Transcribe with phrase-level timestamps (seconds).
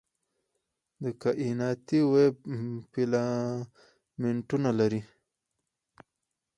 [1.03, 2.35] د کائناتي ویب
[2.91, 5.01] فیلامنټونه لري.